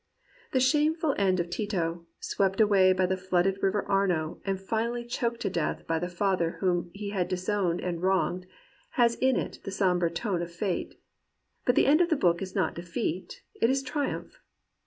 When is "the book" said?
12.09-12.41